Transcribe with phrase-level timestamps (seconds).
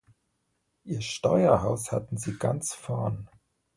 [0.83, 3.29] Ihr Steuerhaus hatten sie ganz vorn.